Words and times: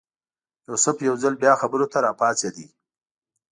یوسف 0.67 0.97
یو 1.07 1.15
ځل 1.23 1.33
بیا 1.41 1.53
خبرو 1.61 1.85
ته 1.91 1.97
راپاڅېد. 2.05 2.57